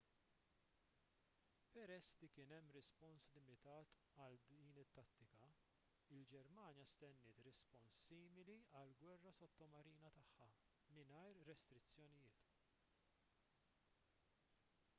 [1.73, 3.91] peress li kien hemm rispons limitat
[4.23, 5.49] għal din it-tattika
[6.17, 10.47] il-ġermanja stenniet rispons simili għall-gwerra sottomarina tagħha
[10.97, 12.49] mingħajr restrizzjonijiet